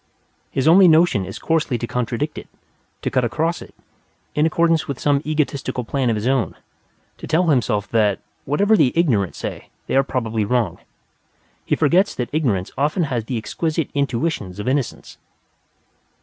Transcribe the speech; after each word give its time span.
His 0.49 0.67
only 0.67 0.87
notion 0.87 1.25
is 1.27 1.37
coarsely 1.37 1.77
to 1.77 1.85
contradict 1.85 2.39
it, 2.39 2.47
to 3.03 3.11
cut 3.11 3.23
across 3.23 3.61
it, 3.61 3.75
in 4.33 4.47
accordance 4.47 4.87
with 4.87 4.99
some 4.99 5.21
egotistical 5.23 5.83
plan 5.83 6.09
of 6.09 6.15
his 6.15 6.25
own; 6.27 6.55
to 7.19 7.27
tell 7.27 7.49
himself 7.49 7.87
that, 7.89 8.17
whatever 8.45 8.75
the 8.75 8.91
ignorant 8.95 9.35
say, 9.35 9.69
they 9.85 9.95
are 9.95 10.01
probably 10.01 10.43
wrong. 10.43 10.79
He 11.63 11.75
forgets 11.75 12.15
that 12.15 12.33
ignorance 12.33 12.71
often 12.79 13.03
has 13.13 13.25
the 13.25 13.37
exquisite 13.37 13.91
intuitions 13.93 14.59
of 14.59 14.67
innocence. 14.67 15.19